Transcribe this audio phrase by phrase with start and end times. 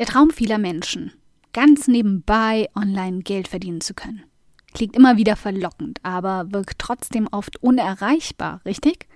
[0.00, 1.12] Der Traum vieler Menschen,
[1.52, 4.24] ganz nebenbei online Geld verdienen zu können.
[4.72, 9.08] Klingt immer wieder verlockend, aber wirkt trotzdem oft unerreichbar, richtig?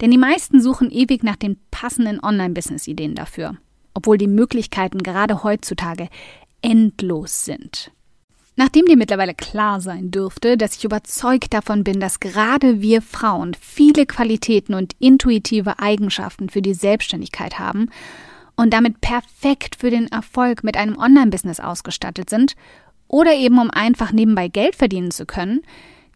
[0.00, 3.56] Denn die meisten suchen ewig nach den passenden Online-Business-Ideen dafür,
[3.94, 6.08] obwohl die Möglichkeiten gerade heutzutage
[6.60, 7.90] endlos sind.
[8.54, 13.54] Nachdem dir mittlerweile klar sein dürfte, dass ich überzeugt davon bin, dass gerade wir Frauen
[13.60, 17.88] viele Qualitäten und intuitive Eigenschaften für die Selbstständigkeit haben
[18.56, 22.54] und damit perfekt für den Erfolg mit einem Online-Business ausgestattet sind
[23.08, 25.62] oder eben um einfach nebenbei Geld verdienen zu können,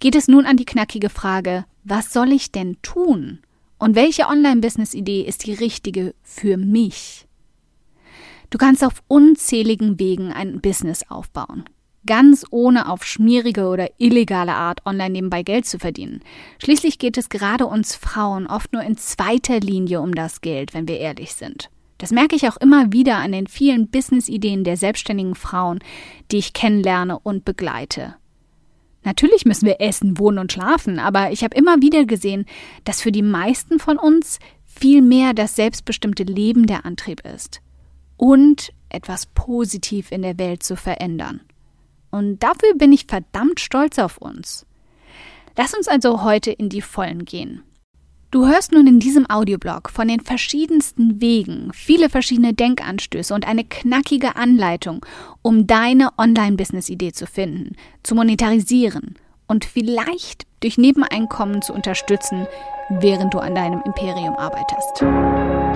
[0.00, 3.40] geht es nun an die knackige Frage, was soll ich denn tun?
[3.78, 7.26] Und welche Online-Business-Idee ist die richtige für mich?
[8.50, 11.64] Du kannst auf unzähligen Wegen ein Business aufbauen,
[12.06, 16.20] ganz ohne auf schmierige oder illegale Art online nebenbei Geld zu verdienen.
[16.62, 20.88] Schließlich geht es gerade uns Frauen oft nur in zweiter Linie um das Geld, wenn
[20.88, 21.70] wir ehrlich sind.
[21.98, 25.78] Das merke ich auch immer wieder an den vielen Business-Ideen der selbstständigen Frauen,
[26.30, 28.16] die ich kennenlerne und begleite.
[29.02, 32.44] Natürlich müssen wir essen, wohnen und schlafen, aber ich habe immer wieder gesehen,
[32.84, 37.60] dass für die meisten von uns viel mehr das selbstbestimmte Leben der Antrieb ist
[38.16, 41.40] und etwas positiv in der Welt zu verändern.
[42.10, 44.66] Und dafür bin ich verdammt stolz auf uns.
[45.56, 47.62] Lass uns also heute in die Vollen gehen.
[48.36, 53.64] Du hörst nun in diesem Audioblog von den verschiedensten Wegen, viele verschiedene Denkanstöße und eine
[53.64, 55.06] knackige Anleitung,
[55.40, 59.14] um deine Online-Business-Idee zu finden, zu monetarisieren
[59.46, 62.46] und vielleicht durch Nebeneinkommen zu unterstützen,
[62.90, 65.75] während du an deinem Imperium arbeitest.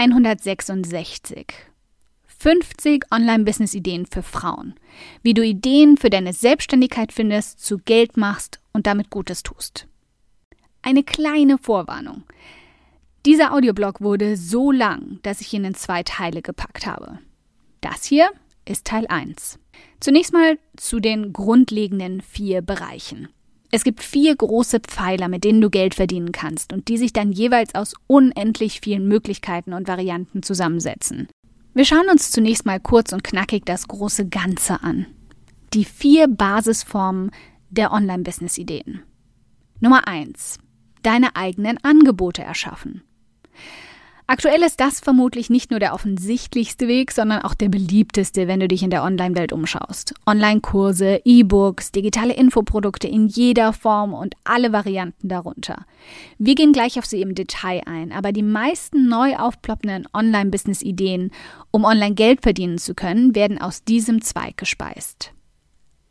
[0.00, 1.52] 166.
[2.26, 4.72] 50 Online-Business-Ideen für Frauen.
[5.22, 9.88] Wie du Ideen für deine Selbstständigkeit findest, zu Geld machst und damit Gutes tust.
[10.80, 12.22] Eine kleine Vorwarnung.
[13.26, 17.18] Dieser Audioblog wurde so lang, dass ich ihn in zwei Teile gepackt habe.
[17.82, 18.30] Das hier
[18.64, 19.58] ist Teil 1.
[20.00, 23.28] Zunächst mal zu den grundlegenden vier Bereichen.
[23.72, 27.30] Es gibt vier große Pfeiler, mit denen du Geld verdienen kannst und die sich dann
[27.30, 31.28] jeweils aus unendlich vielen Möglichkeiten und Varianten zusammensetzen.
[31.72, 35.06] Wir schauen uns zunächst mal kurz und knackig das große Ganze an.
[35.72, 37.30] Die vier Basisformen
[37.70, 39.02] der Online-Business-Ideen.
[39.78, 40.58] Nummer eins:
[41.02, 43.02] Deine eigenen Angebote erschaffen.
[44.32, 48.68] Aktuell ist das vermutlich nicht nur der offensichtlichste Weg, sondern auch der beliebteste, wenn du
[48.68, 50.14] dich in der Online-Welt umschaust.
[50.24, 55.84] Online-Kurse, E-Books, digitale Infoprodukte in jeder Form und alle Varianten darunter.
[56.38, 61.32] Wir gehen gleich auf sie im Detail ein, aber die meisten neu aufploppenden Online-Business-Ideen,
[61.72, 65.32] um online Geld verdienen zu können, werden aus diesem Zweig gespeist.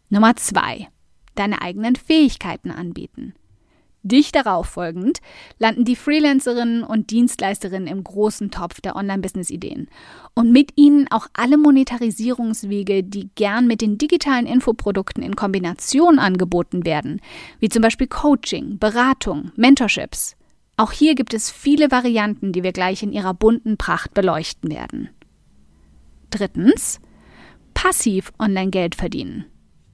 [0.10, 0.90] Nummer zwei:
[1.36, 3.34] Deine eigenen Fähigkeiten anbieten.
[4.02, 5.20] Dicht darauf folgend
[5.58, 9.90] landen die Freelancerinnen und Dienstleisterinnen im großen Topf der Online-Business-Ideen
[10.36, 16.86] und mit ihnen auch alle Monetarisierungswege, die gern mit den digitalen Infoprodukten in Kombination angeboten
[16.86, 17.22] werden,
[17.60, 20.38] wie zum Beispiel Coaching, Beratung, Mentorships.
[20.78, 25.10] Auch hier gibt es viele Varianten, die wir gleich in ihrer bunten Pracht beleuchten werden.
[26.30, 27.02] Drittens,
[27.74, 29.46] passiv Online-Geld verdienen.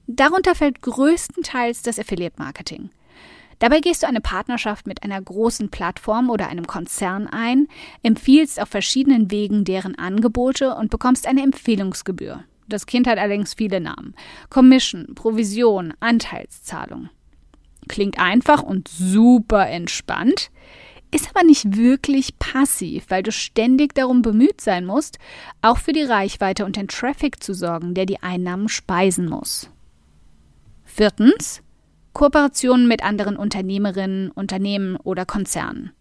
[0.06, 2.90] Darunter fällt größtenteils das Affiliate-Marketing.
[3.58, 7.68] Dabei gehst du eine Partnerschaft mit einer großen Plattform oder einem Konzern ein,
[8.02, 12.44] empfiehlst auf verschiedenen Wegen deren Angebote und bekommst eine Empfehlungsgebühr.
[12.68, 14.14] Das Kind hat allerdings viele Namen.
[14.50, 17.08] Commission, Provision, Anteilszahlung.
[17.88, 20.50] Klingt einfach und super entspannt,
[21.14, 25.18] ist aber nicht wirklich passiv, weil du ständig darum bemüht sein musst,
[25.62, 29.70] auch für die Reichweite und den Traffic zu sorgen, der die Einnahmen speisen muss.
[30.84, 31.62] Viertens,
[32.16, 35.92] Kooperationen mit anderen Unternehmerinnen, Unternehmen oder Konzernen.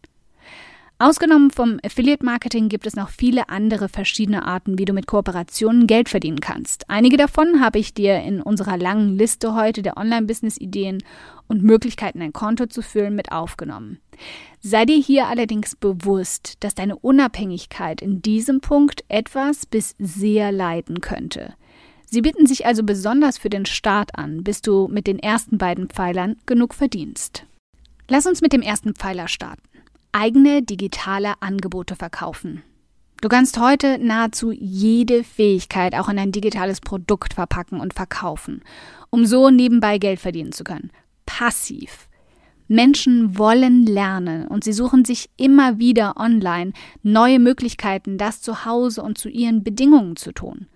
[0.97, 5.87] Ausgenommen vom Affiliate Marketing gibt es noch viele andere verschiedene Arten, wie du mit Kooperationen
[5.87, 6.89] Geld verdienen kannst.
[6.89, 11.03] Einige davon habe ich dir in unserer langen Liste heute der Online-Business-Ideen
[11.49, 13.99] und Möglichkeiten, ein Konto zu füllen, mit aufgenommen.
[14.61, 21.01] Sei dir hier allerdings bewusst, dass deine Unabhängigkeit in diesem Punkt etwas bis sehr leiden
[21.01, 21.55] könnte.
[22.05, 25.89] Sie bieten sich also besonders für den Start an, bis du mit den ersten beiden
[25.89, 27.45] Pfeilern genug verdienst.
[28.07, 29.63] Lass uns mit dem ersten Pfeiler starten
[30.15, 32.63] eigene digitale Angebote verkaufen.
[33.21, 38.61] Du kannst heute nahezu jede Fähigkeit auch in ein digitales Produkt verpacken und verkaufen,
[39.09, 40.91] um so nebenbei Geld verdienen zu können.
[41.25, 42.07] Passiv.
[42.67, 46.71] Menschen wollen lernen und sie suchen sich immer wieder online
[47.03, 50.67] neue Möglichkeiten, das zu Hause und zu ihren Bedingungen zu tun.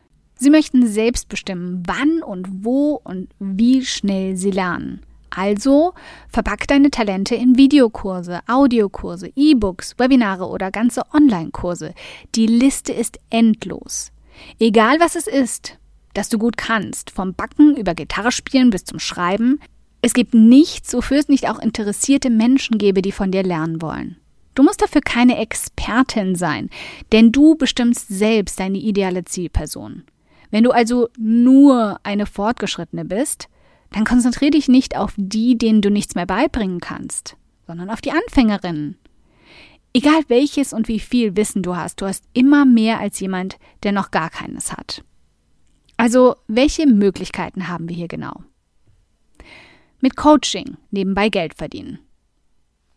[0.42, 5.02] Sie möchten selbst bestimmen, wann und wo und wie schnell sie lernen.
[5.30, 5.94] Also
[6.30, 11.94] verpack deine Talente in Videokurse, Audiokurse, E-Books, Webinare oder ganze Online-Kurse.
[12.36, 14.12] Die Liste ist endlos.
[14.60, 15.78] Egal was es ist,
[16.14, 19.60] das du gut kannst, vom Backen über Gitarre spielen bis zum Schreiben,
[20.02, 24.16] es gibt nichts, wofür es nicht auch interessierte Menschen gäbe, die von dir lernen wollen.
[24.56, 26.70] Du musst dafür keine Expertin sein,
[27.12, 30.04] denn du bestimmst selbst deine ideale Zielperson.
[30.51, 33.50] Wenn du also nur eine Fortgeschrittene bist,
[33.92, 37.38] dann konzentriere dich nicht auf die, denen du nichts mehr beibringen kannst,
[37.68, 38.98] sondern auf die Anfängerinnen.
[39.94, 43.92] Egal welches und wie viel Wissen du hast, du hast immer mehr als jemand, der
[43.92, 45.04] noch gar keines hat.
[45.98, 48.44] Also, welche Möglichkeiten haben wir hier genau?
[50.00, 52.00] Mit Coaching nebenbei Geld verdienen.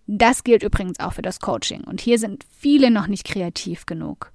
[0.07, 4.32] Das gilt übrigens auch für das Coaching und hier sind viele noch nicht kreativ genug.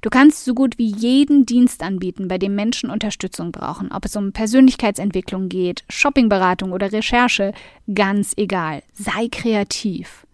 [0.00, 4.16] Du kannst so gut wie jeden Dienst anbieten, bei dem Menschen Unterstützung brauchen, ob es
[4.16, 7.52] um Persönlichkeitsentwicklung geht, Shoppingberatung oder Recherche,
[7.92, 8.82] ganz egal.
[8.92, 10.26] Sei kreativ.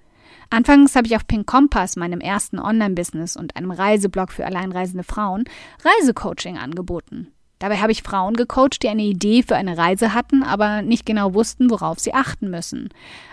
[0.50, 5.44] Anfangs habe ich auf Pink Compass, meinem ersten Online-Business und einem Reiseblog für alleinreisende Frauen,
[5.85, 7.32] Reisecoaching angeboten.
[7.58, 11.32] Dabei habe ich Frauen gecoacht, die eine Idee für eine Reise hatten, aber nicht genau
[11.32, 12.91] wussten, worauf sie achten müssen.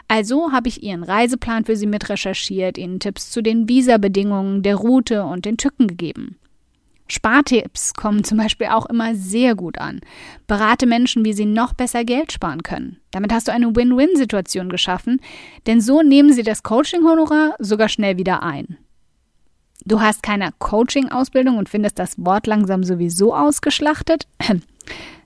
[0.08, 4.76] Also habe ich ihren Reiseplan für sie mit recherchiert, ihnen Tipps zu den Visabedingungen, der
[4.76, 6.38] Route und den Tücken gegeben.
[7.08, 10.00] Spartipps kommen zum Beispiel auch immer sehr gut an.
[10.48, 12.98] Berate Menschen, wie sie noch besser Geld sparen können.
[13.12, 15.20] Damit hast du eine Win-Win-Situation geschaffen,
[15.68, 18.78] denn so nehmen sie das Coaching-Honorar sogar schnell wieder ein.
[19.86, 24.28] Du hast keine Coaching-Ausbildung und findest das Wort langsam sowieso ausgeschlachtet?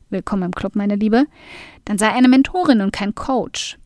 [0.09, 1.25] Willkommen im Club, meine Liebe.
[1.85, 3.77] Dann sei eine Mentorin und kein Coach.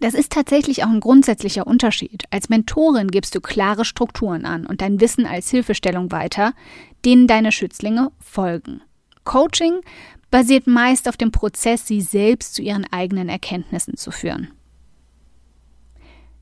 [0.00, 2.24] Das ist tatsächlich auch ein grundsätzlicher Unterschied.
[2.30, 6.52] Als Mentorin gibst du klare Strukturen an und dein Wissen als Hilfestellung weiter,
[7.06, 8.82] denen deine Schützlinge folgen.
[9.24, 9.80] Coaching
[10.30, 14.48] basiert meist auf dem Prozess, sie selbst zu ihren eigenen Erkenntnissen zu führen.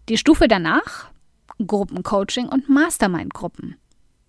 [0.09, 1.11] Die Stufe danach
[1.64, 3.76] Gruppencoaching und Mastermind-Gruppen.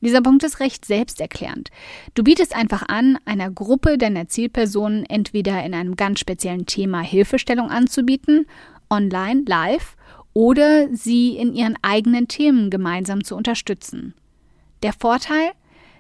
[0.02, 1.70] Dieser Punkt ist recht selbsterklärend.
[2.14, 7.72] Du bietest einfach an, einer Gruppe deiner Zielpersonen entweder in einem ganz speziellen Thema Hilfestellung
[7.72, 8.46] anzubieten,
[8.90, 9.96] online, live,
[10.34, 14.14] oder sie in ihren eigenen Themen gemeinsam zu unterstützen.
[14.84, 15.52] Der Vorteil?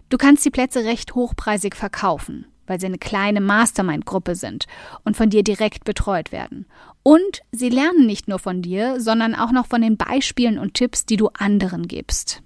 [0.09, 4.65] Du kannst die Plätze recht hochpreisig verkaufen weil sie eine kleine Mastermind-Gruppe sind
[5.03, 6.67] und von dir direkt betreut werden.
[7.07, 11.05] Und sie lernen nicht nur von dir, sondern auch noch von den Beispielen und Tipps,
[11.05, 12.43] die du anderen gibst.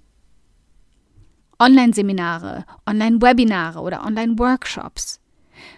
[1.58, 5.20] Online-Seminare, Online-Webinare oder Online-Workshops.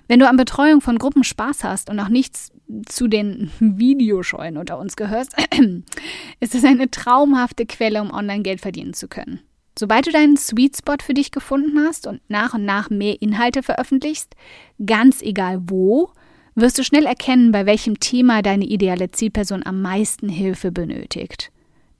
[0.06, 2.52] Wenn du an Betreuung von Gruppen Spaß hast und noch nichts
[2.84, 5.34] zu den Videoscheuen unter uns gehörst,
[6.40, 9.40] ist es eine traumhafte Quelle, um online Geld verdienen zu können.
[9.78, 13.62] Sobald du deinen Sweet Spot für dich gefunden hast und nach und nach mehr Inhalte
[13.62, 14.36] veröffentlichst,
[14.84, 16.12] ganz egal wo,
[16.54, 21.50] wirst du schnell erkennen, bei welchem Thema deine ideale Zielperson am meisten Hilfe benötigt.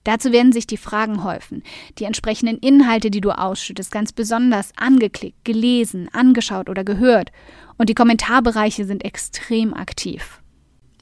[0.03, 1.63] Dazu werden sich die Fragen häufen,
[1.97, 7.31] die entsprechenden Inhalte, die du ausschüttest, ganz besonders angeklickt, gelesen, angeschaut oder gehört,
[7.77, 10.41] und die Kommentarbereiche sind extrem aktiv.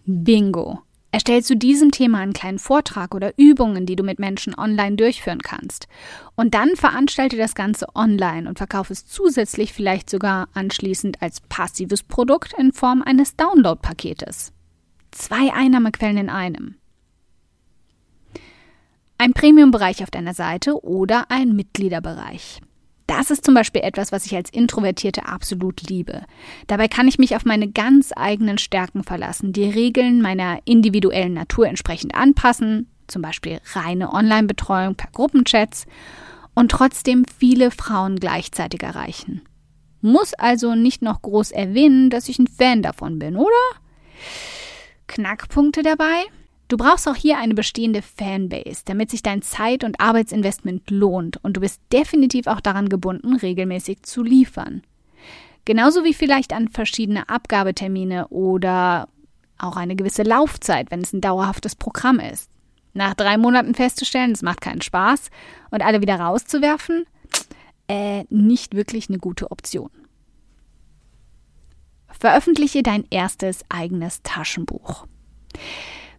[0.06, 0.82] Bingo!
[1.13, 5.43] Erstell zu diesem Thema einen kleinen Vortrag oder Übungen, die du mit Menschen online durchführen
[5.43, 5.88] kannst.
[6.36, 12.01] Und dann veranstalte das Ganze online und verkaufe es zusätzlich vielleicht sogar anschließend als passives
[12.01, 14.53] Produkt in Form eines Download-Paketes.
[15.12, 16.77] Zwei Einnahmequellen in einem.
[19.20, 22.60] Ein Premium-Bereich auf deiner Seite oder ein Mitgliederbereich.
[23.08, 26.24] Das ist zum Beispiel etwas, was ich als Introvertierte absolut liebe.
[26.68, 31.68] Dabei kann ich mich auf meine ganz eigenen Stärken verlassen, die Regeln meiner individuellen Natur
[31.68, 35.86] entsprechend anpassen, zum Beispiel reine Online-Betreuung per Gruppenchats
[36.56, 39.42] und trotzdem viele Frauen gleichzeitig erreichen.
[40.02, 43.50] Muss also nicht noch groß erwähnen, dass ich ein Fan davon bin, oder?
[45.08, 46.24] Knackpunkte dabei?
[46.74, 51.56] Du brauchst auch hier eine bestehende Fanbase, damit sich dein Zeit- und Arbeitsinvestment lohnt und
[51.56, 54.82] du bist definitiv auch daran gebunden, regelmäßig zu liefern.
[55.65, 59.08] Genauso wie vielleicht an verschiedene Abgabetermine oder
[59.60, 62.50] auch eine gewisse Laufzeit, wenn es ein dauerhaftes Programm ist.
[62.96, 65.30] Nach drei Monaten festzustellen, es macht keinen Spaß
[65.70, 67.06] und alle wieder rauszuwerfen,
[67.88, 69.92] äh, nicht wirklich eine gute Option.
[72.20, 75.06] Veröffentliche dein erstes eigenes Taschenbuch.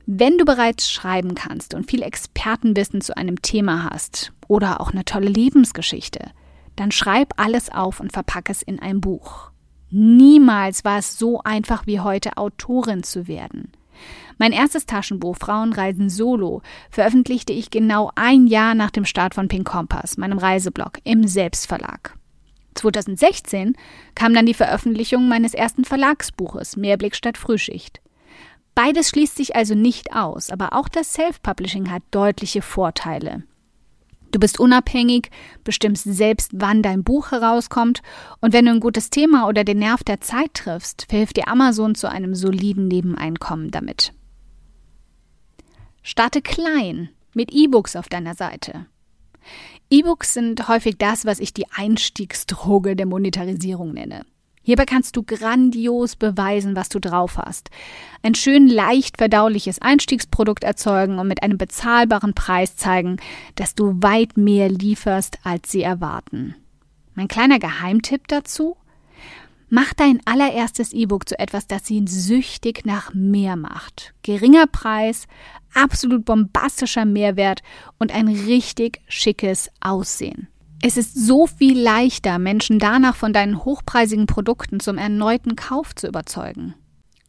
[0.06, 5.06] Wenn du bereits schreiben kannst und viel Expertenwissen zu einem Thema hast oder auch eine
[5.06, 6.30] tolle Lebensgeschichte,
[6.76, 9.50] dann schreib alles auf und verpacke es in ein Buch.
[9.90, 13.73] Niemals war es so einfach wie heute Autorin zu werden.
[14.38, 19.66] Mein erstes Taschenbuch Frauenreisen Solo veröffentlichte ich genau ein Jahr nach dem Start von Pink
[19.66, 22.18] Kompass, meinem Reiseblog, im Selbstverlag.
[22.75, 23.76] 2016
[24.14, 28.00] kam dann die Veröffentlichung meines ersten Verlagsbuches Mehrblick statt Frühschicht.
[28.75, 33.45] Beides schließt sich also nicht aus, aber auch das Self-Publishing hat deutliche Vorteile.
[34.33, 35.31] Du bist unabhängig,
[35.62, 38.02] bestimmst selbst, wann dein Buch herauskommt
[38.40, 41.95] und wenn du ein gutes Thema oder den Nerv der Zeit triffst, verhilft dir Amazon
[41.95, 44.12] zu einem soliden Nebeneinkommen damit.
[46.02, 48.87] Starte klein mit E-Books auf deiner Seite.
[49.88, 54.26] E-Books sind häufig das, was ich die Einstiegsdroge der Monetarisierung nenne.
[54.64, 57.68] Hierbei kannst du grandios beweisen, was du drauf hast.
[58.23, 63.18] Ein schön leicht verdauliches Einstiegsprodukt erzeugen und mit einem bezahlbaren Preis zeigen,
[63.56, 66.56] dass du weit mehr lieferst, als sie erwarten.
[67.14, 68.76] Mein kleiner Geheimtipp dazu?
[69.68, 74.14] Mach dein allererstes E-Book zu etwas, das ihn süchtig nach mehr macht.
[74.23, 75.26] Geringer Preis,
[75.75, 77.62] absolut bombastischer Mehrwert
[77.99, 80.49] und ein richtig schickes Aussehen.
[80.87, 86.07] Es ist so viel leichter, Menschen danach von deinen hochpreisigen Produkten zum erneuten Kauf zu
[86.07, 86.75] überzeugen.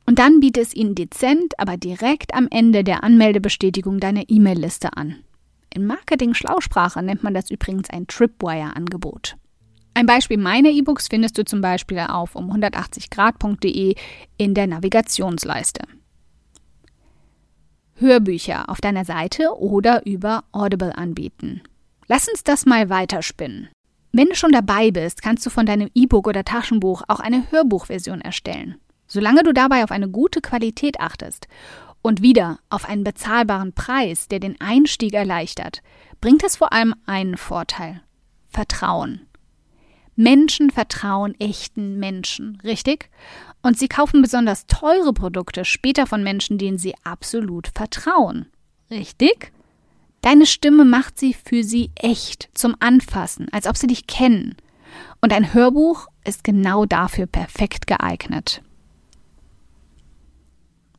[0.05, 5.23] Und dann biete es ihnen dezent, aber direkt am Ende der Anmeldebestätigung deine E-Mail-Liste an.
[5.73, 9.37] In Marketing-Schlausprache nennt man das übrigens ein Tripwire-Angebot.
[9.93, 13.95] Ein Beispiel meiner E-Books findest du zum Beispiel auf um 180grad.de
[14.35, 15.83] in der Navigationsleiste.
[17.93, 21.61] Hörbücher auf deiner Seite oder über Audible anbieten.
[22.07, 23.69] Lass uns das mal weiterspinnen.
[24.11, 28.21] Wenn du schon dabei bist, kannst du von deinem E-Book oder Taschenbuch auch eine Hörbuchversion
[28.21, 28.75] erstellen.
[29.07, 31.47] Solange du dabei auf eine gute Qualität achtest
[32.01, 35.81] und wieder auf einen bezahlbaren Preis, der den Einstieg erleichtert,
[36.21, 38.01] bringt es vor allem einen Vorteil.
[38.47, 39.27] Vertrauen.
[40.15, 43.09] Menschen vertrauen echten Menschen, richtig?
[43.61, 48.45] Und sie kaufen besonders teure Produkte später von Menschen, denen sie absolut vertrauen.
[48.89, 49.51] Richtig?
[50.25, 54.55] Deine Stimme macht sie für sie echt, zum Anfassen, als ob sie dich kennen.
[55.21, 58.63] Und ein Hörbuch ist genau dafür perfekt geeignet.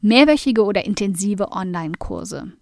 [0.01, 2.53] Mehrwöchige oder intensive Online-Kurse.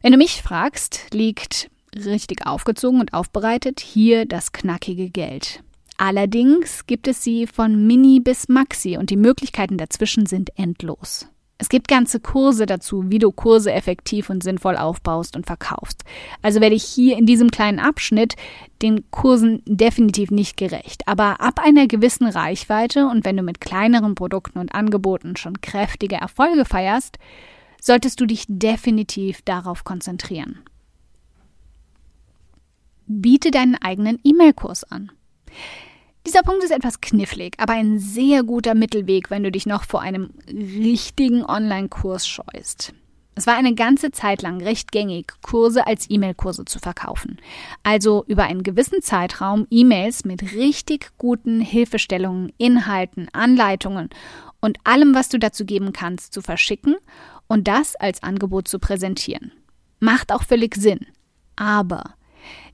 [0.00, 5.62] Wenn du mich fragst, liegt richtig aufgezogen und aufbereitet hier das knackige Geld.
[5.98, 11.28] Allerdings gibt es sie von Mini bis Maxi und die Möglichkeiten dazwischen sind endlos.
[11.60, 16.04] Es gibt ganze Kurse dazu, wie du Kurse effektiv und sinnvoll aufbaust und verkaufst.
[16.40, 18.36] Also werde ich hier in diesem kleinen Abschnitt
[18.80, 21.02] den Kursen definitiv nicht gerecht.
[21.08, 26.14] Aber ab einer gewissen Reichweite und wenn du mit kleineren Produkten und Angeboten schon kräftige
[26.14, 27.18] Erfolge feierst,
[27.80, 30.60] solltest du dich definitiv darauf konzentrieren.
[33.08, 35.10] Biete deinen eigenen E-Mail-Kurs an.
[36.28, 40.02] Dieser Punkt ist etwas knifflig, aber ein sehr guter Mittelweg, wenn du dich noch vor
[40.02, 42.92] einem richtigen Online-Kurs scheust.
[43.34, 47.38] Es war eine ganze Zeit lang recht gängig, Kurse als E-Mail-Kurse zu verkaufen.
[47.82, 54.10] Also über einen gewissen Zeitraum E-Mails mit richtig guten Hilfestellungen, Inhalten, Anleitungen
[54.60, 56.96] und allem, was du dazu geben kannst, zu verschicken
[57.46, 59.52] und das als Angebot zu präsentieren.
[59.98, 61.06] Macht auch völlig Sinn.
[61.56, 62.17] Aber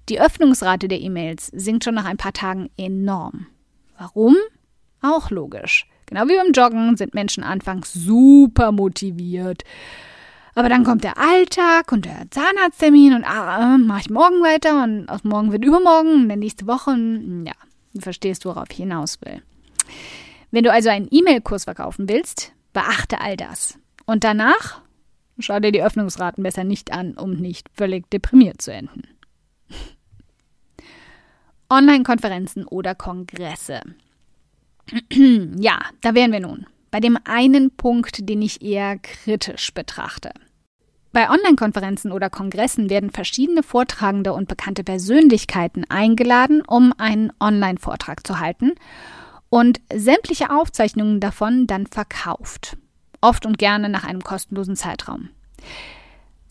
[0.09, 3.47] die Öffnungsrate der E-Mails sinkt schon nach ein paar Tagen enorm.
[3.99, 4.37] Warum?
[5.01, 5.87] Auch logisch.
[6.07, 9.63] Genau wie beim Joggen sind Menschen anfangs super motiviert.
[10.55, 15.09] Aber dann kommt der Alltag und der Zahnarzttermin und ah, mache ich morgen weiter und
[15.09, 16.91] aus morgen wird übermorgen und dann nächste Woche.
[16.91, 17.55] Und, ja,
[17.93, 19.43] du verstehst, worauf ich hinaus will.
[20.51, 23.79] Wenn du also einen E-Mail-Kurs verkaufen willst, beachte all das.
[24.07, 24.81] Und danach
[25.41, 29.03] schau dir die Öffnungsraten besser nicht an, um nicht völlig deprimiert zu enden.
[31.71, 33.81] Online-Konferenzen oder Kongresse.
[35.59, 36.67] ja, da wären wir nun.
[36.91, 40.31] Bei dem einen Punkt, den ich eher kritisch betrachte.
[41.13, 48.41] Bei Online-Konferenzen oder Kongressen werden verschiedene Vortragende und bekannte Persönlichkeiten eingeladen, um einen Online-Vortrag zu
[48.41, 48.73] halten
[49.49, 52.77] und sämtliche Aufzeichnungen davon dann verkauft.
[53.21, 55.29] Oft und gerne nach einem kostenlosen Zeitraum.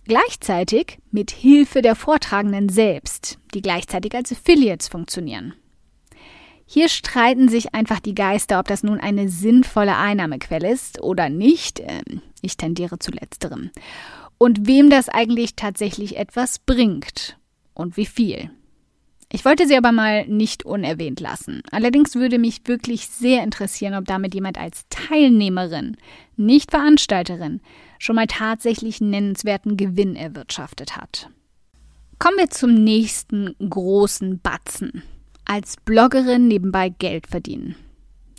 [0.05, 5.53] Gleichzeitig mit Hilfe der Vortragenden selbst, die gleichzeitig als Affiliates funktionieren.
[6.65, 11.79] Hier streiten sich einfach die Geister, ob das nun eine sinnvolle Einnahmequelle ist oder nicht.
[11.79, 13.71] Ähm, ich tendiere zu letzterem.
[14.37, 17.37] Und wem das eigentlich tatsächlich etwas bringt
[17.73, 18.49] und wie viel.
[19.31, 21.63] Ich wollte sie aber mal nicht unerwähnt lassen.
[21.71, 25.97] Allerdings würde mich wirklich sehr interessieren, ob damit jemand als Teilnehmerin,
[26.37, 27.61] nicht Veranstalterin,
[28.03, 31.29] schon mal tatsächlich nennenswerten Gewinn erwirtschaftet hat.
[32.19, 35.03] Kommen wir zum nächsten großen Batzen.
[35.45, 37.75] Als Bloggerin nebenbei Geld verdienen.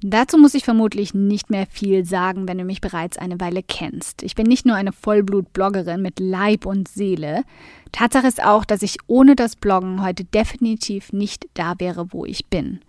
[0.02, 4.22] Dazu muss ich vermutlich nicht mehr viel sagen, wenn du mich bereits eine Weile kennst.
[4.22, 7.42] Ich bin nicht nur eine Vollblut-Bloggerin mit Leib und Seele.
[7.90, 12.46] Tatsache ist auch, dass ich ohne das Bloggen heute definitiv nicht da wäre, wo ich
[12.48, 12.80] bin.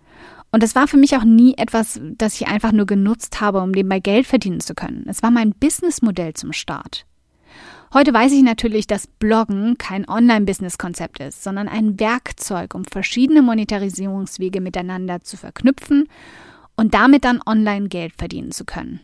[0.52, 3.70] Und es war für mich auch nie etwas, das ich einfach nur genutzt habe, um
[3.70, 5.04] nebenbei Geld verdienen zu können.
[5.08, 7.04] Es war mein Businessmodell zum Start.
[7.92, 14.60] Heute weiß ich natürlich, dass Bloggen kein Online-Business-Konzept ist, sondern ein Werkzeug, um verschiedene Monetarisierungswege
[14.60, 16.08] miteinander zu verknüpfen
[16.76, 19.00] und damit dann online Geld verdienen zu können.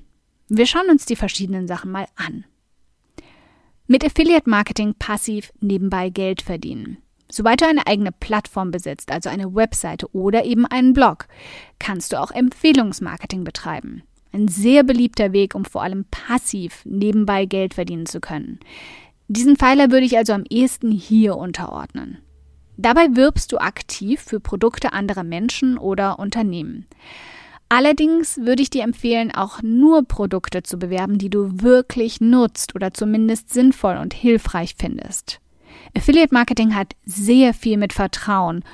[0.49, 2.45] Wir schauen uns die verschiedenen Sachen mal an.
[3.87, 6.99] Mit Affiliate Marketing passiv nebenbei Geld verdienen.
[7.35, 11.29] Sobald du eine eigene Plattform besitzt, also eine Webseite oder eben einen Blog,
[11.79, 14.03] kannst du auch Empfehlungsmarketing betreiben.
[14.33, 18.61] Ein sehr beliebter Weg, um vor allem passiv nebenbei Geld verdienen zu können.
[19.29, 22.19] Diesen Pfeiler würde ich also am ehesten hier unterordnen.
[22.77, 26.87] Dabei wirbst du aktiv für Produkte anderer Menschen oder Unternehmen.
[27.71, 32.93] Allerdings würde ich dir empfehlen, auch nur Produkte zu bewerben, die du wirklich nutzt oder
[32.93, 35.42] zumindest sinnvoll und hilfreich findest.
[35.97, 38.65] Affiliate Marketing hat sehr viel mit Vertrauen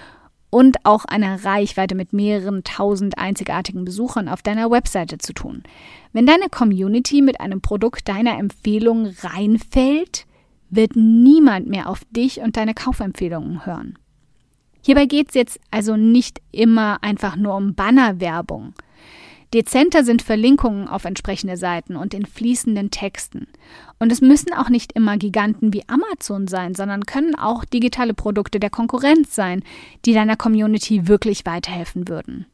[0.51, 5.63] und auch einer Reichweite mit mehreren tausend einzigartigen Besuchern auf deiner Webseite zu tun.
[6.13, 10.27] Wenn deine Community mit einem Produkt deiner Empfehlung reinfällt,
[10.71, 13.99] wird niemand mehr auf dich und deine Kaufempfehlungen hören.
[14.83, 18.75] Hierbei geht es jetzt also nicht immer einfach nur um Bannerwerbung.
[19.55, 23.47] Dezenter sind Verlinkungen auf entsprechende Seiten und in fließenden Texten.
[23.99, 28.61] Und es müssen auch nicht immer Giganten wie Amazon sein, sondern können auch digitale Produkte
[28.61, 29.62] der Konkurrenz sein,
[30.05, 32.46] die deiner Community wirklich weiterhelfen würden.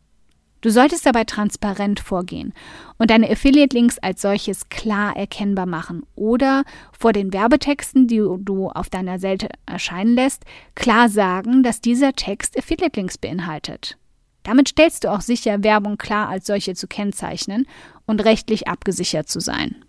[0.61, 2.55] Du solltest dabei transparent vorgehen
[2.97, 6.64] und deine Affiliate-Links als solches klar erkennbar machen oder
[6.99, 12.57] vor den Werbetexten, die du auf deiner Seite erscheinen lässt, klar sagen, dass dieser Text
[12.57, 13.99] Affiliate-Links beinhaltet.
[14.45, 17.67] Damit stellst du auch sicher, Werbung klar als solche zu kennzeichnen
[18.07, 19.85] und rechtlich abgesichert zu sein.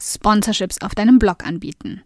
[0.00, 2.02] Sponsorships auf deinem Blog anbieten.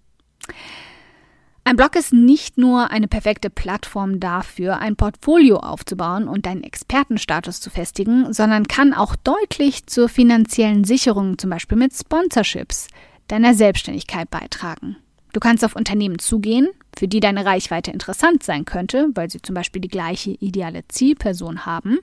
[1.64, 7.60] Ein Blog ist nicht nur eine perfekte Plattform dafür, ein Portfolio aufzubauen und deinen Expertenstatus
[7.60, 12.88] zu festigen, sondern kann auch deutlich zur finanziellen Sicherung, zum Beispiel mit Sponsorships,
[13.28, 14.96] deiner Selbstständigkeit beitragen.
[15.32, 16.68] Du kannst auf Unternehmen zugehen,
[17.02, 21.66] für die deine Reichweite interessant sein könnte, weil sie zum Beispiel die gleiche ideale Zielperson
[21.66, 21.98] haben,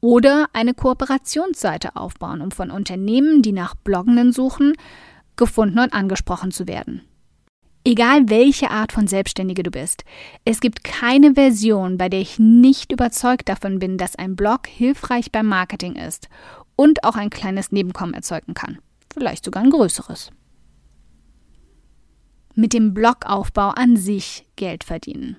[0.00, 4.72] oder eine Kooperationsseite aufbauen, um von Unternehmen, die nach Bloggenden suchen,
[5.36, 7.02] gefunden und angesprochen zu werden.
[7.84, 10.02] Egal welche Art von Selbstständige du bist,
[10.44, 15.30] es gibt keine Version, bei der ich nicht überzeugt davon bin, dass ein Blog hilfreich
[15.30, 16.28] beim Marketing ist
[16.74, 18.78] und auch ein kleines Nebenkommen erzeugen kann.
[19.14, 20.32] Vielleicht sogar ein größeres
[22.58, 25.36] mit dem Blogaufbau an sich Geld verdienen.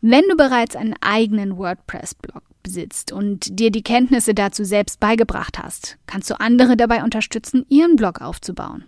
[0.00, 5.96] Wenn du bereits einen eigenen WordPress-Blog besitzt und dir die Kenntnisse dazu selbst beigebracht hast,
[6.06, 8.84] kannst du andere dabei unterstützen, ihren Blog aufzubauen.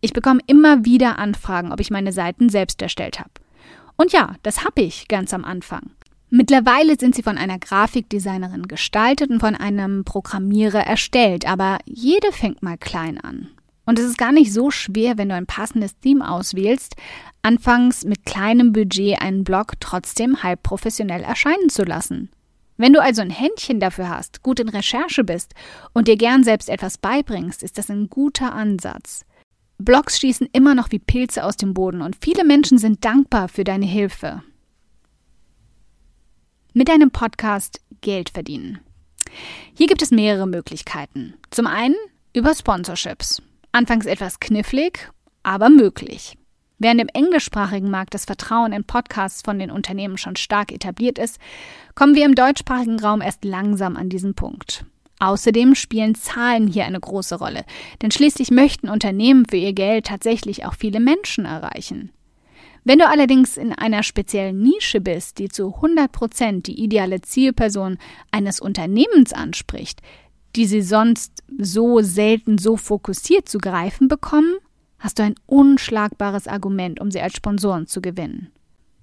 [0.00, 3.30] Ich bekomme immer wieder Anfragen, ob ich meine Seiten selbst erstellt habe.
[3.96, 5.90] Und ja, das habe ich ganz am Anfang.
[6.30, 12.62] Mittlerweile sind sie von einer Grafikdesignerin gestaltet und von einem Programmierer erstellt, aber jede fängt
[12.62, 13.48] mal klein an.
[13.84, 16.94] Und es ist gar nicht so schwer, wenn du ein passendes Theme auswählst,
[17.42, 22.30] anfangs mit kleinem Budget einen Blog trotzdem halb professionell erscheinen zu lassen.
[22.76, 25.54] Wenn du also ein Händchen dafür hast, gut in Recherche bist
[25.92, 29.24] und dir gern selbst etwas beibringst, ist das ein guter Ansatz.
[29.78, 33.64] Blogs schießen immer noch wie Pilze aus dem Boden und viele Menschen sind dankbar für
[33.64, 34.42] deine Hilfe.
[36.72, 38.80] Mit deinem Podcast Geld verdienen.
[39.74, 41.34] Hier gibt es mehrere Möglichkeiten.
[41.50, 41.96] Zum einen
[42.32, 43.42] über Sponsorships.
[43.74, 45.10] Anfangs etwas knifflig,
[45.42, 46.36] aber möglich.
[46.78, 51.38] Während im englischsprachigen Markt das Vertrauen in Podcasts von den Unternehmen schon stark etabliert ist,
[51.94, 54.84] kommen wir im deutschsprachigen Raum erst langsam an diesen Punkt.
[55.20, 57.64] Außerdem spielen Zahlen hier eine große Rolle,
[58.02, 62.10] denn schließlich möchten Unternehmen für ihr Geld tatsächlich auch viele Menschen erreichen.
[62.84, 67.96] Wenn du allerdings in einer speziellen Nische bist, die zu 100 Prozent die ideale Zielperson
[68.32, 70.00] eines Unternehmens anspricht,
[70.56, 74.54] die sie sonst so selten so fokussiert zu greifen bekommen,
[74.98, 78.52] hast du ein unschlagbares Argument, um sie als Sponsoren zu gewinnen.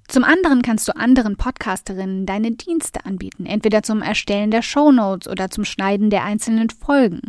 [0.08, 5.52] Zum anderen kannst du anderen Podcasterinnen deine Dienste anbieten, entweder zum Erstellen der Shownotes oder
[5.52, 7.22] zum Schneiden der einzelnen Folgen.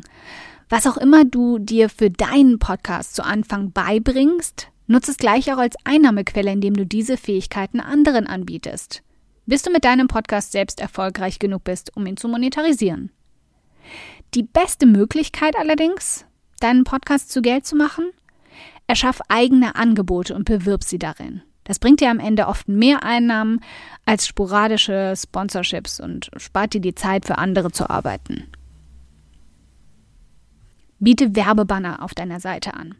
[0.70, 5.58] Was auch immer du dir für deinen Podcast zu Anfang beibringst, nutze es gleich auch
[5.58, 9.02] als Einnahmequelle, indem du diese Fähigkeiten anderen anbietest.
[9.44, 13.10] Bis du mit deinem Podcast selbst erfolgreich genug bist, um ihn zu monetarisieren.
[14.34, 16.24] Die beste Möglichkeit allerdings,
[16.60, 18.10] deinen Podcast zu Geld zu machen?
[18.86, 21.42] Erschaff eigene Angebote und bewirb sie darin.
[21.64, 23.60] Das bringt dir am Ende oft mehr Einnahmen
[24.04, 28.48] als sporadische Sponsorships und spart dir die Zeit, für andere zu arbeiten.
[30.98, 32.96] Biete Werbebanner auf deiner Seite an.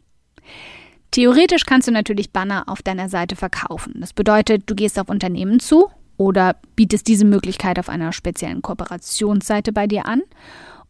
[1.11, 3.95] Theoretisch kannst du natürlich Banner auf deiner Seite verkaufen.
[3.99, 9.73] Das bedeutet, du gehst auf Unternehmen zu oder bietest diese Möglichkeit auf einer speziellen Kooperationsseite
[9.73, 10.21] bei dir an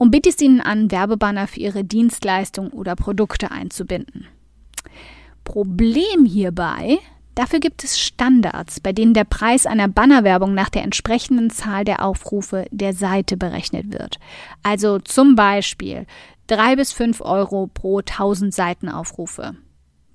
[0.02, 4.26] und bietest ihnen an, Werbebanner für ihre Dienstleistung oder Produkte einzubinden.
[5.44, 6.98] Problem hierbei,
[7.36, 12.04] dafür gibt es Standards, bei denen der Preis einer Bannerwerbung nach der entsprechenden Zahl der
[12.04, 14.18] Aufrufe der Seite berechnet wird.
[14.64, 16.08] Also zum Beispiel
[16.48, 19.56] drei bis fünf Euro pro 1000 Seitenaufrufe.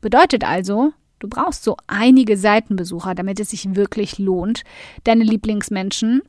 [0.01, 4.65] Bedeutet also, du brauchst so einige Seitenbesucher, damit es sich wirklich lohnt,
[5.05, 6.23] deine Lieblingsmenschen,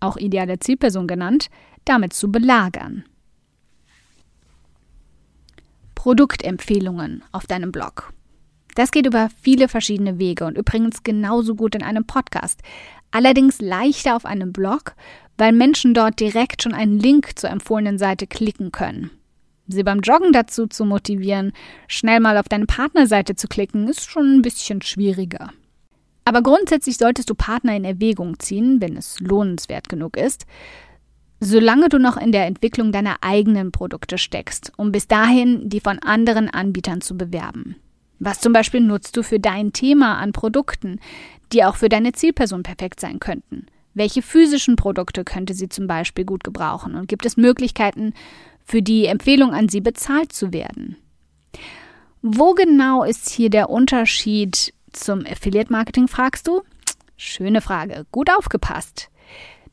[0.00, 1.50] auch ideale Zielperson genannt,
[1.88, 3.04] damit zu belagern.
[5.94, 8.12] Produktempfehlungen auf deinem Blog.
[8.76, 12.60] Das geht über viele verschiedene Wege und übrigens genauso gut in einem Podcast.
[13.10, 14.94] Allerdings leichter auf einem Blog,
[15.38, 19.10] weil Menschen dort direkt schon einen Link zur empfohlenen Seite klicken können.
[19.66, 21.52] Sie beim Joggen dazu zu motivieren,
[21.88, 25.52] schnell mal auf deine Partnerseite zu klicken, ist schon ein bisschen schwieriger.
[26.24, 30.46] Aber grundsätzlich solltest du Partner in Erwägung ziehen, wenn es lohnenswert genug ist,
[31.40, 35.98] solange du noch in der Entwicklung deiner eigenen Produkte steckst, um bis dahin die von
[35.98, 37.76] anderen Anbietern zu bewerben.
[38.18, 41.00] Was zum Beispiel nutzt du für dein Thema an Produkten,
[41.52, 43.66] die auch für deine Zielperson perfekt sein könnten?
[43.92, 46.94] Welche physischen Produkte könnte sie zum Beispiel gut gebrauchen?
[46.94, 48.14] Und gibt es Möglichkeiten,
[48.64, 50.96] für die Empfehlung an sie bezahlt zu werden?
[52.22, 56.62] Wo genau ist hier der Unterschied zum Affiliate Marketing, fragst du?
[57.16, 59.08] Schöne Frage, gut aufgepasst.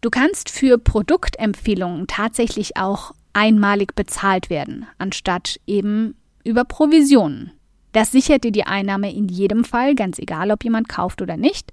[0.04, 7.52] Du kannst für Produktempfehlungen tatsächlich auch einmalig bezahlt werden, anstatt eben über Provisionen.
[7.94, 11.72] Das sichert dir die Einnahme in jedem Fall, ganz egal, ob jemand kauft oder nicht.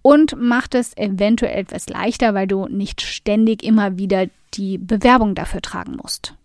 [0.00, 5.60] Und macht es eventuell etwas leichter, weil du nicht ständig immer wieder die Bewerbung dafür
[5.60, 6.36] tragen musst.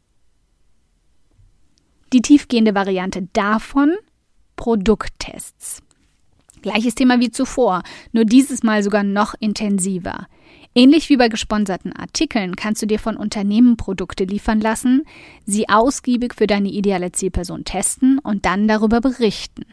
[2.12, 3.94] Die tiefgehende Variante davon
[4.58, 5.84] Produkttests.
[6.62, 7.82] Gleiches Thema wie zuvor,
[8.12, 10.28] nur dieses Mal sogar noch intensiver.
[10.76, 15.04] Ähnlich wie bei gesponserten Artikeln kannst du dir von Unternehmen Produkte liefern lassen,
[15.46, 19.66] sie ausgiebig für deine ideale Zielperson testen und dann darüber berichten.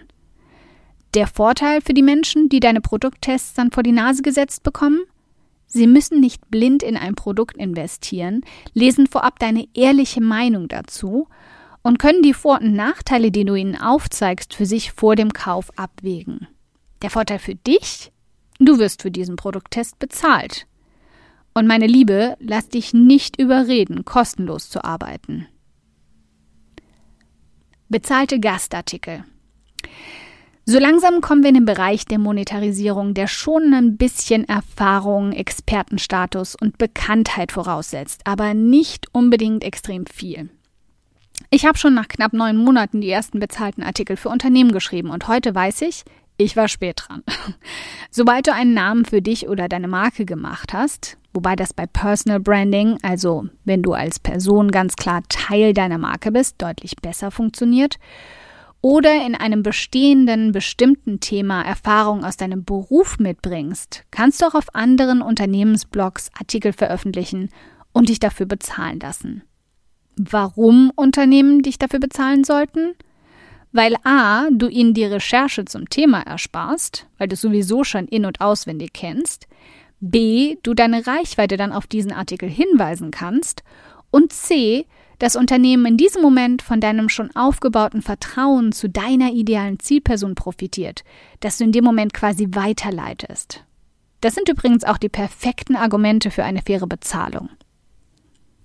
[1.15, 5.01] Der Vorteil für die Menschen, die deine Produkttests dann vor die Nase gesetzt bekommen?
[5.67, 8.43] Sie müssen nicht blind in ein Produkt investieren,
[8.75, 11.29] lesen vorab deine ehrliche Meinung dazu
[11.83, 15.71] und können die Vor- und Nachteile, die du ihnen aufzeigst, für sich vor dem Kauf
[15.77, 16.47] abwägen.
[17.03, 18.13] Der Vorteil für dich?
[18.59, 20.67] Du wirst für diesen Produkttest bezahlt.
[21.55, 25.47] Und meine Liebe, lass dich nicht überreden, kostenlos zu arbeiten.
[27.89, 29.25] Bezahlte Gastartikel.
[30.65, 36.55] So langsam kommen wir in den Bereich der Monetarisierung, der schon ein bisschen Erfahrung, Expertenstatus
[36.55, 40.51] und Bekanntheit voraussetzt, aber nicht unbedingt extrem viel.
[41.51, 45.27] Ich habe schon nach knapp neun Monaten die ersten bezahlten Artikel für Unternehmen geschrieben und
[45.27, 46.05] heute weiß ich,
[46.37, 47.25] ich war spät dran.
[48.13, 52.41] Sobald du einen Namen für dich oder deine Marke gemacht hast, wobei das bei Personal
[52.41, 57.99] Branding, also wenn du als Person ganz klar Teil deiner Marke bist, deutlich besser funktioniert,
[58.83, 64.75] oder in einem bestehenden, bestimmten Thema Erfahrung aus deinem Beruf mitbringst, kannst du auch auf
[64.75, 67.51] anderen Unternehmensblogs Artikel veröffentlichen
[67.93, 69.43] und dich dafür bezahlen lassen.
[70.17, 72.95] Warum Unternehmen dich dafür bezahlen sollten?
[73.73, 78.27] weil a, du ihnen die Recherche zum Thema ersparst, weil du es sowieso schon in
[78.27, 79.47] und auswendig kennst,
[80.01, 83.63] b, du deine Reichweite dann auf diesen Artikel hinweisen kannst
[84.11, 84.87] und c,
[85.19, 91.05] das Unternehmen in diesem Moment von deinem schon aufgebauten Vertrauen zu deiner idealen Zielperson profitiert,
[91.41, 93.65] das du in dem Moment quasi weiterleitest.
[94.23, 97.51] Das sind übrigens auch die perfekten Argumente für eine faire Bezahlung.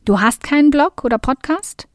[0.06, 1.88] Du hast keinen Blog oder Podcast?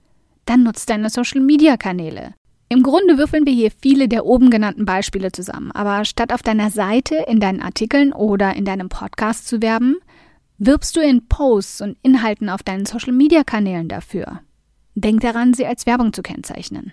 [0.45, 2.35] Dann nutzt deine Social-Media-Kanäle.
[2.73, 6.71] Im Grunde würfeln wir hier viele der oben genannten Beispiele zusammen, aber statt auf deiner
[6.71, 9.97] Seite, in deinen Artikeln oder in deinem Podcast zu werben,
[10.59, 14.43] wirbst du in Posts und Inhalten auf deinen Social-Media-Kanälen dafür.
[14.95, 16.93] Denk daran, sie als Werbung zu kennzeichnen.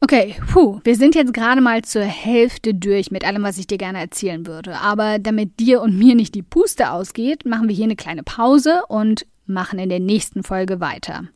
[0.00, 3.78] Okay, puh, wir sind jetzt gerade mal zur Hälfte durch mit allem, was ich dir
[3.78, 4.78] gerne erzählen würde.
[4.80, 8.82] Aber damit dir und mir nicht die Puste ausgeht, machen wir hier eine kleine Pause
[8.88, 11.28] und machen in der nächsten Folge weiter.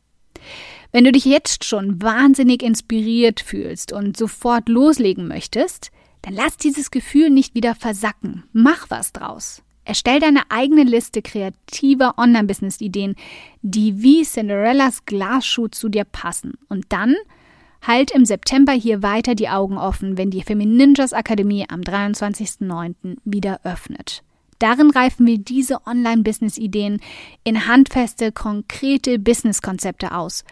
[0.93, 6.91] Wenn du dich jetzt schon wahnsinnig inspiriert fühlst und sofort loslegen möchtest, dann lass dieses
[6.91, 8.45] Gefühl nicht wieder versacken.
[8.53, 9.63] Mach was draus.
[9.85, 13.17] Erstell deine eigene Liste kreativer Online-Business-Ideen,
[13.63, 16.53] die wie Cinderellas Glasschuh zu dir passen.
[16.69, 17.17] Und dann
[17.85, 23.17] Halt im September hier weiter die Augen offen, wenn die Femininjas Akademie am 23.09.
[23.25, 24.23] wieder öffnet.
[24.61, 27.01] Darin reifen wir diese Online-Business-Ideen
[27.43, 30.45] in handfeste, konkrete Business-Konzepte aus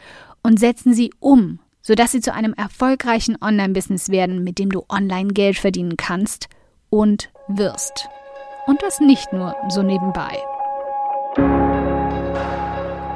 [0.43, 5.33] und setzen sie um, sodass sie zu einem erfolgreichen Online-Business werden, mit dem du online
[5.33, 6.49] Geld verdienen kannst
[6.91, 8.09] und wirst.
[8.67, 10.39] Und das nicht nur so nebenbei.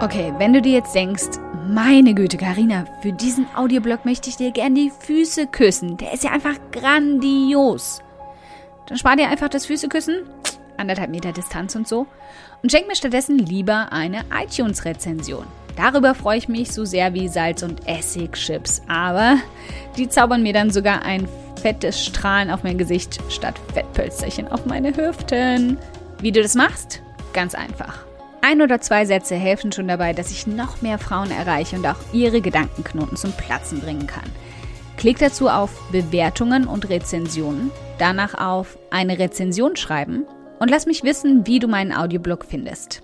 [0.00, 4.50] Okay, wenn du dir jetzt denkst, meine Güte, Karina, für diesen Audioblog möchte ich dir
[4.50, 5.96] gern die Füße küssen.
[5.96, 8.02] Der ist ja einfach grandios.
[8.86, 10.24] Dann spar dir einfach das Füßeküssen,
[10.76, 12.06] anderthalb Meter Distanz und so,
[12.62, 15.46] und schenk mir stattdessen lieber eine iTunes-Rezension.
[15.76, 18.82] Darüber freue ich mich so sehr wie Salz- und Essigchips.
[18.88, 19.38] Aber
[19.96, 21.28] die zaubern mir dann sogar ein
[21.60, 25.78] fettes Strahlen auf mein Gesicht statt Fettpölsterchen auf meine Hüften.
[26.20, 27.02] Wie du das machst?
[27.32, 28.04] Ganz einfach.
[28.42, 31.96] Ein oder zwei Sätze helfen schon dabei, dass ich noch mehr Frauen erreiche und auch
[32.12, 34.30] ihre Gedankenknoten zum Platzen bringen kann.
[34.98, 40.24] Klick dazu auf Bewertungen und Rezensionen, danach auf eine Rezension schreiben
[40.60, 43.02] und lass mich wissen, wie du meinen Audioblog findest.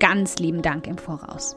[0.00, 1.56] Ganz lieben Dank im Voraus.